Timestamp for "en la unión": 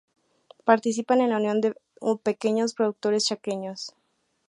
1.21-1.61